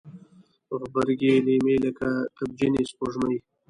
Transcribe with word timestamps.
غبرګي 0.79 1.33
لیمې 1.45 1.75
لکه 1.85 2.09
تبجنې 2.35 2.81
سپوږمۍ 2.89 3.37